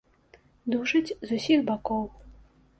[0.75, 2.03] Душаць з усіх бакоў.